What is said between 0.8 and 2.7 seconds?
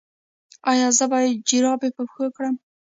زه باید جرابې په پښو کړم؟